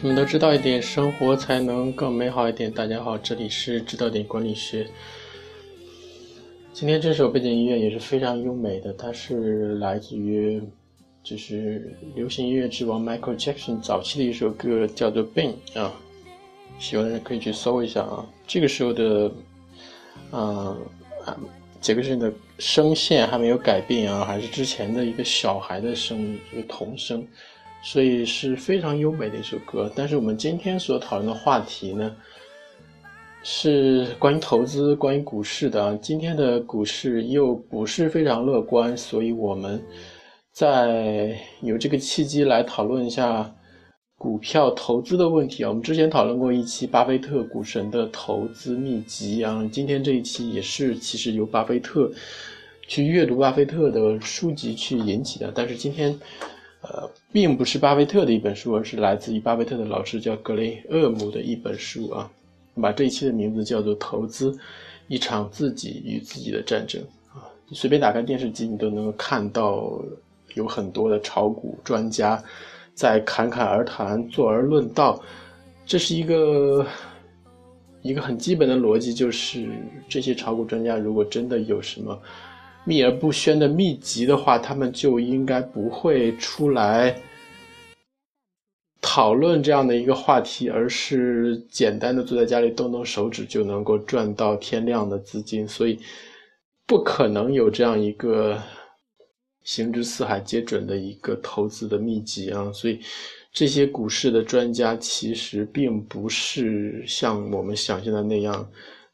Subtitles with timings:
[0.00, 2.72] 什么都知道一点，生活才能更美好一点。
[2.72, 4.86] 大家好，这里是知道点管理学。
[6.72, 10.58] 今天这首背景音乐也是非常优美的，它是来自于
[11.22, 15.92] 就是流行音乐之王 Michael Jackson 早期的一首歌，叫做《Bing 啊。
[16.78, 18.26] 喜欢的人可以去搜一下啊。
[18.46, 19.30] 这个时候的，
[20.30, 20.74] 啊，
[21.82, 27.22] 杰克逊的声线还没有改变啊，还是之前的一个小孩的声音，一个童声。
[27.82, 32.14] 所以是非常优美的一首歌，但是我们今天所讨论的话题呢，
[33.42, 35.96] 是关于投资、关于股市的。
[35.96, 39.82] 今天的股市又不是非常乐观，所以我们
[40.52, 43.50] 在有这个契机来讨论一下
[44.18, 45.70] 股票投资的问题啊。
[45.70, 52.12] 我们之前讨论过一期巴菲特股神的投资秘籍啊，今天这一期也是其实由巴菲特
[52.86, 56.14] 去阅读巴菲特的书籍去引起的，但是今天。
[56.82, 62.30] 呃，并不是巴菲特的一本书，而是来自于巴菲特的老师叫格雷厄姆的一本书啊。
[62.80, 64.58] 把这一期的名字叫做《投资：
[65.06, 67.02] 一场自己与自己的战争》
[67.38, 67.44] 啊。
[67.68, 70.00] 你随便打开电视机，你都能够看到
[70.54, 72.42] 有很多的炒股专家
[72.94, 75.22] 在侃侃而谈、坐而论道。
[75.84, 76.86] 这是一个
[78.00, 79.68] 一个很基本的逻辑，就是
[80.08, 82.18] 这些炒股专家如果真的有什么。
[82.84, 87.14] 秘而不宣的秘籍的话，他们就应该不会出来
[89.02, 95.98] 讨论这样的一个话题，而是简单的坐在家里动动手指就能够赚到天亮的资金，所以
[96.86, 98.60] 不可能有这样一个
[99.62, 102.72] 行之四海皆准的一个投资的秘籍啊！
[102.72, 102.98] 所以
[103.52, 108.54] 这些股市的专家其实并不是像我们想象的那样，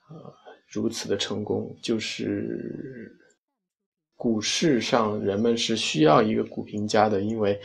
[0.08, 0.34] 呃，
[0.68, 3.12] 如此的成功，就是。
[4.16, 7.58] 股市上，人们是需要一个股评家的，因为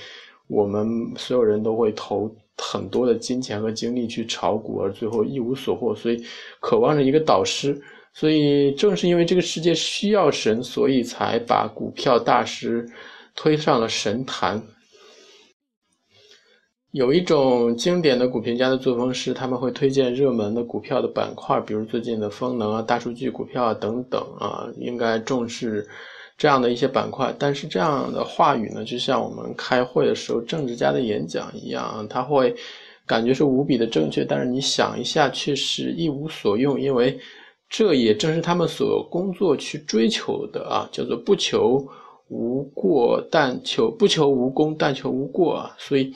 [0.47, 0.85] 我们
[1.17, 6.23] 所有人都会投很多的金钱和精力去炒股，而最后一无所获，所以
[6.59, 7.81] 渴望着一个导师。
[8.13, 12.85] 所以正是因为这个世界需要神，所以才把股票大师
[13.33, 14.61] 推上了神坛。
[16.91, 25.87] 有一种经典的股评家的作风是，他们会推荐热门的股票的板块，比如最近的风能啊、大数据股票啊等等啊，应该重视。
[26.41, 32.51] 这样的一些板块，但是这样的话语呢，就像我们开会的时候政治家的演讲一样，他会
[33.05, 37.15] 感觉是无比的正确，但是你想一下，却是一无所用，因为
[37.69, 41.87] 这也正是他们所工作去追求的啊，叫做不求
[42.29, 46.11] 无过，但求不求无功，但求无过啊，所以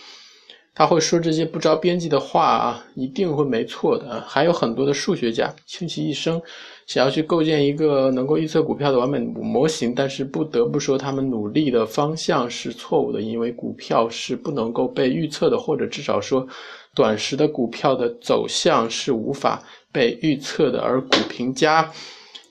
[0.75, 4.21] 他会说这些不着边际的话啊，一定会没错的。
[4.27, 6.39] 还有很多的数学家倾其一生。
[6.85, 16.45] 想要去构建一个能够预测股票的完美模型，但是不得不说，他们努力的方向是错误的，因为股票是不能够被预测的，或者至少说，
[16.93, 20.79] 短时的股票的走向是无法被预测的。
[20.79, 21.91] 而股评家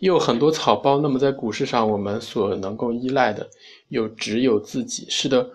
[0.00, 3.46] 又很多草包，那么在股市上，我们所能够依赖的
[3.91, 5.06] 又只有自己。
[5.08, 5.48] 是的，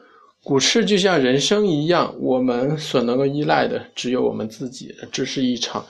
[0.44, 4.96] 股市就像人生一样，我们所能够依赖的只有我们自己。
[5.12, 5.86] 这是一场。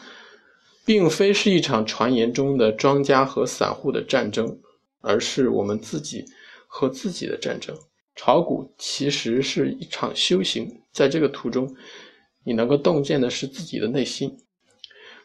[0.85, 4.57] 并非是一场传言中的庄家和散户的战争，
[5.01, 6.25] 而是我们自己
[6.65, 7.77] 和自己的战争。
[8.15, 11.71] 炒股其实是一场修行，在这个途中，
[12.43, 14.35] 你能够洞见的是自己的内心。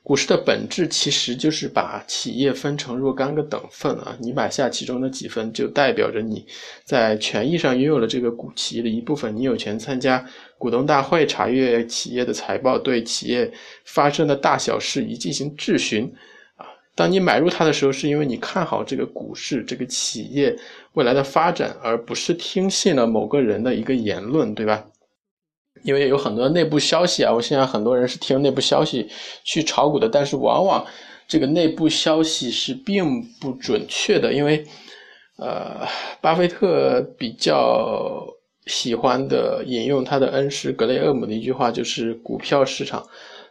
[0.06, 6.44] 股市的本质其实就是把企业分成若干个等份啊，你买下其中的几分，就代表着你
[6.84, 10.22] 在权益上拥有了这个股企业的一部分，你有权参加
[10.58, 13.50] 股东大会，查阅企业的财报，对企业
[13.86, 16.04] 发生的大小事宜进行质询
[16.56, 16.66] 啊。
[16.94, 20.54] 当你买入它的时候，是因为你看好这个股市这个企业
[20.92, 24.84] 未来的发展，而不是听信了某个人的一个言论，对吧？
[25.84, 29.06] 因为有很多内部消息啊，我现在很多人是听内部消息
[29.44, 30.84] 去炒股的，但是往往
[31.28, 34.64] 这个内部消息是并不准确的，因为
[35.36, 35.86] 呃，
[36.22, 38.26] 巴菲特比较
[38.66, 43.04] 喜欢的引用他的恩师格雷厄姆的一句话，就是股票市场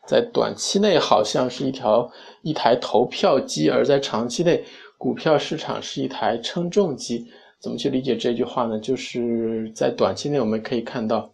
[0.07, 2.09] 在短期内好像是一条
[2.41, 4.63] 一台投票机，而在长期内，
[4.97, 7.27] 股票市场是一台称重机。
[7.62, 8.80] 怎么去理解这句话呢？
[8.80, 11.32] 就是在短期内我们可以看到。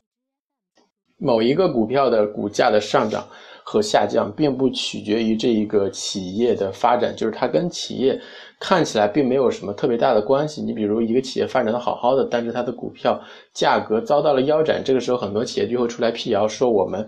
[1.20, 3.28] 某一个股票的股价的上涨
[3.62, 8.20] 和下降，并不取决于这一个企业的发展，就是它跟企业
[8.58, 10.62] 看起来并没有什么特别大的关系。
[10.62, 13.22] 你比如一个企业发展的好好的，但是它的股票
[13.54, 17.08] 价格遭到了腰斩，这个时候很多企业就会出来辟谣，说我们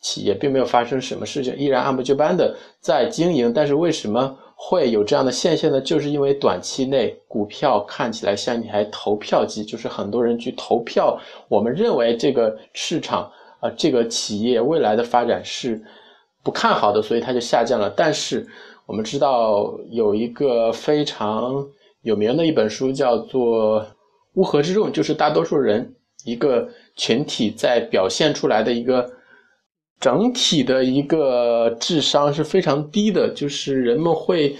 [0.00, 3.52] 企业并没有发生什么事情，依然按部就班的在经营。
[3.52, 5.80] 但是为什么会有这样的现象呢？
[5.80, 11.16] 就是因为短期内股票看起来像一台投票机，就是很多人去投票，
[11.46, 13.30] 我们认为这个市场。
[13.60, 15.80] 啊，这个企业未来的发展是
[16.42, 17.90] 不看好的，所以它就下降了。
[17.90, 18.46] 但是
[18.86, 21.66] 我们知道有一个非常
[22.02, 23.82] 有名的一本书叫做
[24.34, 26.66] 《乌合之众》，就是大多数人一个
[26.96, 29.10] 群体在表现出来的一个
[30.00, 34.56] 整体的一个智商是非常低的，就是人们会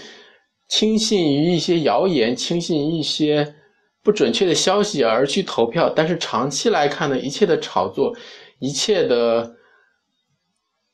[0.69, 3.55] 轻信于一些谣言，轻信一些
[4.03, 5.89] 不准确的消息而去投票。
[5.89, 8.15] 但是长期来看呢，一切的炒作。
[8.61, 9.55] 一切的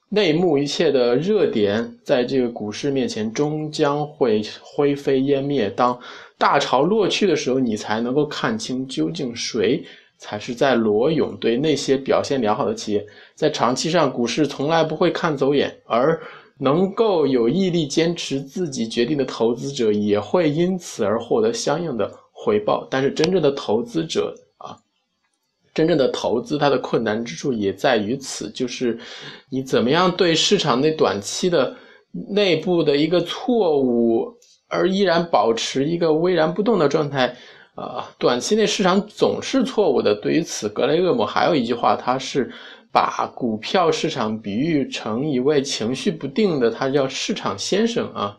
[0.07, 5.69] 内幕，一切的热点，在这个股市面前终将会灰飞烟灭。
[5.71, 5.99] 当
[6.37, 9.83] 大潮落去的时候，你才能够看清究竟谁
[10.17, 11.35] 才是在裸泳。
[11.41, 13.05] 对那些表现良好的企业，
[13.35, 16.17] 在长期上，股市从来不会看走眼，而
[16.57, 22.87] 能够有毅力坚持自己决定的投资者，也会因此而获得相应的回报。
[22.89, 24.33] 但是，真正的投资者。
[25.77, 28.97] 真正的投资，它的困难之处也在于此，就是
[29.51, 31.75] 你怎么样对市场那短期的
[32.31, 34.33] 内部的一个错误，
[34.67, 37.31] 而依然保持一个巍然不动的状态。
[37.75, 40.15] 啊，短期内市场总是错误的。
[40.15, 42.51] 对于此，格雷厄姆还有一句话，他是
[42.91, 48.35] 把股票市场比喻成一位情绪不定的，他叫市场先生啊。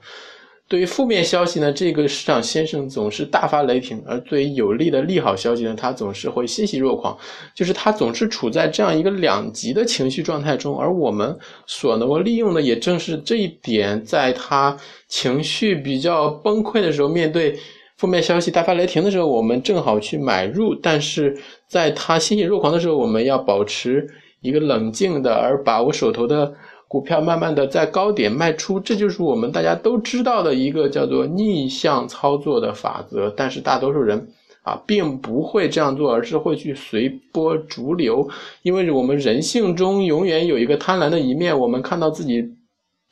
[0.68, 7.16] 对于负面消息呢，这个市场先生总是大发雷霆；而对于有利的利好消息呢，他总是会欣喜若狂。
[7.54, 11.34] 就是他总是处在这样一个两极的情绪状态中，而我们
[11.66, 14.04] 所能够利用的也正是这一点。
[14.04, 14.76] 在他
[15.08, 17.58] 情绪比较崩溃的时候，面对
[17.96, 21.34] 负面消息大发雷霆的时候，我们正好去买入；但是
[21.66, 24.06] 在他欣喜若狂的时候，我们要保持
[24.42, 26.52] 一个冷静的，而把我手头的。
[26.88, 33.32] 股票慢慢的在高点卖出，这就是我们大家都知道的一个叫做逆向操作的法则。
[33.36, 34.26] 但是大多数人
[34.62, 38.26] 啊，并不会这样做，而是会去随波逐流。
[38.62, 42.42] 因为我们人性中永远有一个贪婪的一面，我们看到自己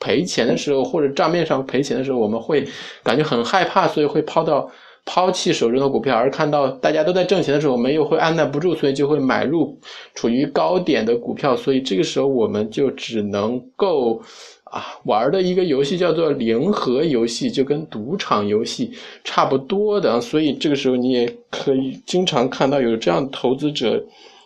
[0.01, 2.67] 赔钱的时候，或者账面上赔钱的时候，我们会
[3.03, 4.71] 感觉很害怕，所以会抛到。
[5.09, 9.79] 抛弃手中的股票，而看到大家都在挣钱的时候，我们又会按耐不住，所以就会买入
[10.15, 11.57] 处于高点的股票。
[11.57, 14.21] 所以这个时候，我们就只能够
[14.65, 18.91] 啊玩的一个游戏叫做零和游戏，就跟赌场游戏
[19.23, 20.21] 差不多的。
[20.21, 24.05] 所以这个时候，你也可以经常看到有这样投资者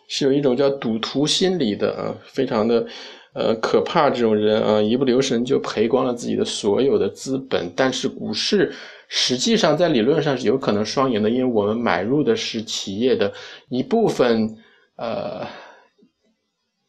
[0.09, 2.87] 是有一种叫赌徒心理的啊，非常的
[3.33, 4.11] 呃可怕。
[4.11, 7.73] 这种人啊，一不留神就赔光了自己的所有的资本。
[7.75, 8.71] 但是股市。
[9.13, 13.33] 实际上，在理论上是有可能双赢的，因为我们买入的是企业的
[13.69, 14.57] 一部分，
[14.95, 15.45] 呃，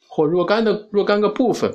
[0.08, 1.72] 或若干的若干个部分，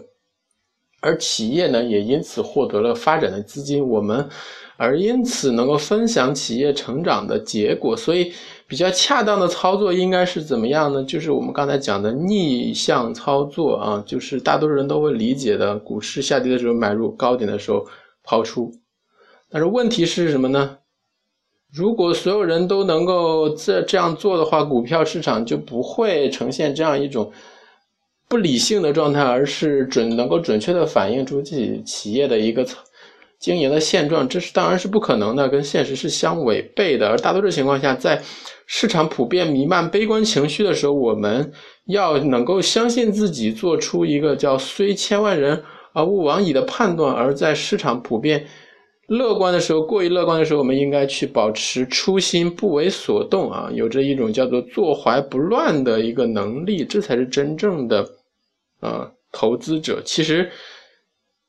[1.00, 4.28] 而企业呢，也因此获得了发展的资金，我们
[4.76, 7.96] 而因此能够分享企业成长的结果。
[7.96, 8.32] 所以，
[8.68, 11.02] 比较恰当的操作应该是怎么样呢？
[11.02, 17.84] 就是我们刚才讲的逆向操作啊，就是大多数人都会理解的，股市下跌的时候买入，高点的时候
[18.22, 18.72] 抛出。
[19.50, 20.78] 但是问题是什么呢？
[21.72, 27.30] 如果所有人都能够这这样做的话，股票市场就不会呈现这样一种
[28.28, 32.66] 不理性的状态，而是准能够准确的反映出自己企业的一个
[33.38, 34.26] 经营的现状。
[34.28, 37.08] 这是当然是不可能的，跟现实是相违背的。
[37.08, 38.22] 而大多数情况下，在
[38.66, 41.52] 市场普遍弥漫悲观情绪的时候，我们
[41.86, 45.62] 要能够相信自己，做出一个叫“虽千万人
[45.92, 47.12] 而勿往矣”的判断。
[47.12, 48.46] 而在市场普遍
[49.06, 58.08] 乐观的时候，过于乐观的时候，我们应该去保持初心，不为所动啊，有着一种叫做坐怀不乱的一个能力，这才是真正的
[58.80, 60.02] 啊投资者。
[60.04, 60.50] 其实，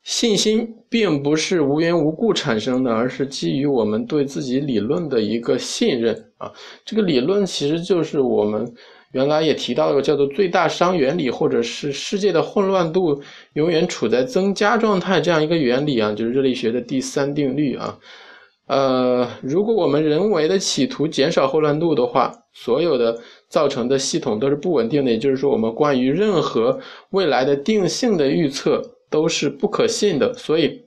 [0.03, 6.51] 信心并不是无缘无故产生的，而是基于我们对自己理论的一个信任啊。
[6.85, 8.73] 这个理论其实就是我们。
[9.13, 13.21] 原来也提到了叫做最大商原理，或者是世界的混乱度
[13.53, 17.97] 永远处在增加状态这样一个原理啊，就是热力学的第三定律啊。
[18.67, 26.79] 呃，如果我们人为的企图减少混乱度的话，所有的造成的系统都是不稳定的，也就是说，我们关于任何
[27.11, 30.33] 未来的定性的预测都是不可信的。
[30.33, 30.81] 所以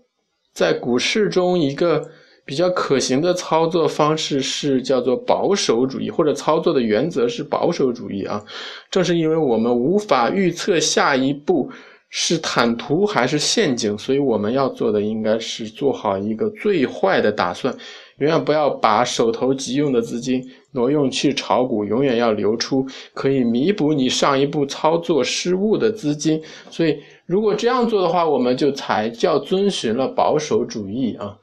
[0.53, 2.11] 在股市中一个。
[2.51, 8.45] 比较可行的操作方式是叫做保守主义，或者操作的原则是保守主义啊。
[8.91, 11.71] 正是因为我们无法预测下一步
[12.09, 17.73] 是坦途还是陷阱，所以我们要做的应该是做好一个最坏的打算，
[18.19, 26.43] 永远不要把手头急用的资金挪用去炒股，永远要留出可以弥补你上一步操作失误的资金。
[26.69, 31.39] 所以，如果这样做的话，我们就才叫遵循了保守主义啊。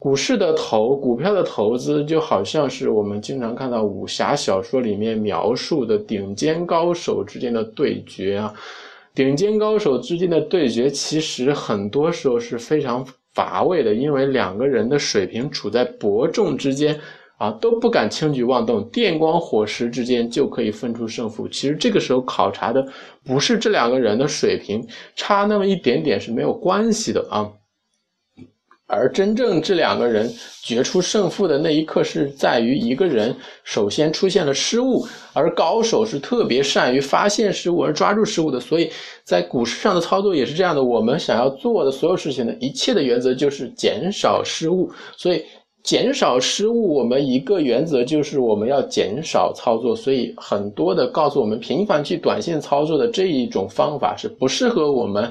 [0.00, 8.54] 股市的投股票的投资，就好像是我们经常看到武侠小说里面描述的顶尖高手之间的对决啊。
[9.12, 16.96] 顶尖高手之间的对决，其实很多时候是非常乏味的，因为两个人的水平处在伯仲之间，
[17.36, 21.48] 啊，都不敢轻举妄动，电光火石之间就可以分出胜负。
[21.48, 22.86] 其实这个时候考察的
[23.24, 24.86] 不是这两个人的水平
[25.16, 27.50] 差那么一点点是没有关系的啊。
[28.90, 38.58] 而真正这两个人决出胜负的那一刻，是在于一个人首先出现了失误，而高手是特别善于发现失误而抓住失误的。
[38.58, 38.90] 所以
[39.24, 40.82] 在股市上的操作也是这样的。
[40.82, 44.90] 我们想要做的所有事情的一切的原则就是减少失误。
[45.18, 45.44] 所以
[45.84, 49.94] 减少失误，我们一个原则就是我们要减少操作。
[49.94, 55.30] 所以很多的告诉我们，频繁去短线操作的这一种方法是不适合我们。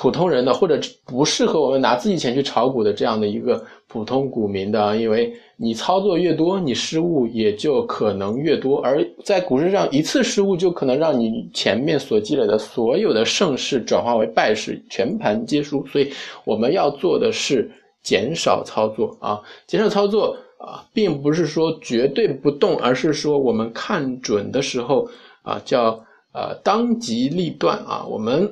[0.00, 15.86] 普通人的或者不适合我们拿自己钱去炒股的这样的一个普通股民的，因为你操作越多，你失误也就可能越多，而在股市上一次失误就可能让你前面所积累的所有的胜势转化为败势，全盘皆输。
[15.86, 16.10] 所以
[16.46, 17.70] 我们要做的是
[18.02, 25.06] 减少操作啊，减少操作啊，并不是说绝对不动，而是说我们看准的时候
[25.42, 26.02] 啊，叫
[26.32, 28.50] 呃当机立断啊，我们。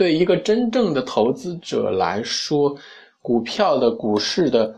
[0.00, 2.74] 对一个真正的投资者来说，
[3.20, 4.74] 股票的股市的。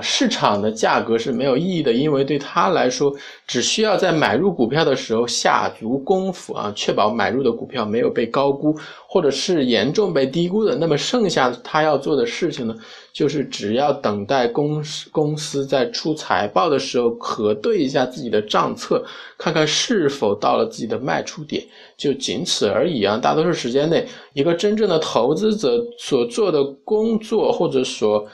[0.00, 3.14] 市场的价格是没有意义的，因为对他来说，
[3.46, 8.74] 只需要在买入股票的时候下足功夫啊，确保买入的股票没有被高估，
[9.08, 10.76] 或者是严重被低估的。
[10.76, 12.74] 那么剩下他要做的事情呢，
[13.12, 19.04] 就是只要等待公司公司在出财报的时候核对一下自己的账册，
[19.38, 21.62] 看看是否到了自己的卖出点，
[21.96, 23.16] 就仅此而已啊。
[23.16, 28.26] 大多数时间内，一个真正的投资者所做的工作，或者所。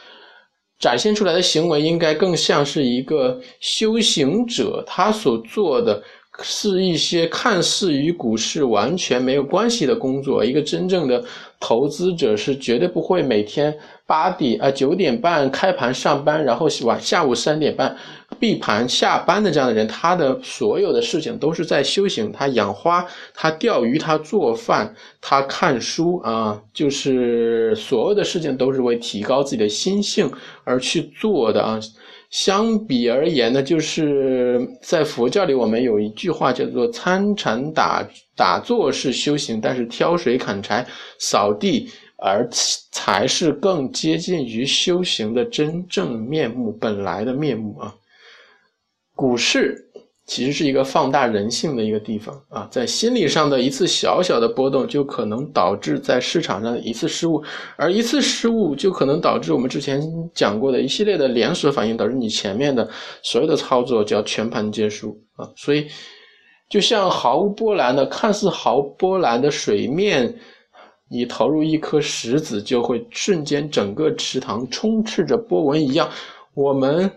[0.83, 6.03] 展现出来的行为应该更像是一个修行者，他所做的
[6.43, 10.45] 是一些看似与股市完全没有关系的工作。
[10.45, 11.23] 一个真正的
[11.61, 13.73] 投资者是绝对不会每天。
[14.05, 17.97] 八点啊，九点半开盘上班，然后晚下午三点半
[18.43, 22.33] 闭盘下班的这样的人，他的所有的事情都是在修行。
[22.33, 30.29] 他养花，他钓鱼，他做饭，他看书啊，就是所有的事情都是为提高自己的心性
[30.65, 31.79] 而去做的啊。
[32.31, 40.85] 相比而言呢，就是在佛教里，我们有一句话叫做“参禅打打坐是修行”，但是挑水、砍柴、
[41.21, 41.89] 扫地。
[42.25, 42.49] 而
[42.93, 47.93] 才是更接近于修行的真正面目，本来的面目啊。
[49.15, 49.77] 股市
[50.27, 57.43] 其实是一个放大人性的一个地方啊，在心理上的一次小小的波动，就可能导致在市场上的一次失误，
[57.77, 60.01] 而一次失误就可能导致我们之前
[60.33, 62.89] 讲过的一系列的连锁反应，导致你前面的
[63.23, 65.49] 所有的操作就要全盘皆输啊。
[65.57, 65.87] 所以，
[66.71, 70.35] 就像毫无波澜的，看似毫无波澜的水面。
[71.11, 76.09] 你投入一颗石子，就会瞬间整个池塘充斥着波纹一样。
[76.55, 77.13] 我们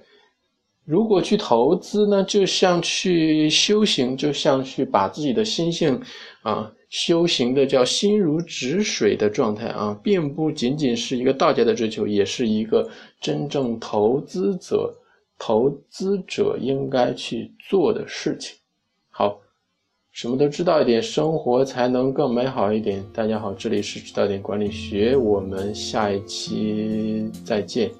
[0.85, 5.99] 如果去投资呢，就像去修行，就像去把自己的心性
[6.43, 12.87] 啊修行的叫心如止水的状态啊，并不仅仅是一个道家的追求，也是一个
[13.19, 14.93] 真正投资者
[15.39, 18.55] 投资者应该去做的事情。
[19.09, 19.41] 好。
[20.11, 23.03] 什么都知道一点，生活才能更美好一点。
[23.11, 27.91] 大家好，这里是知道点管理学，我们下一期再见。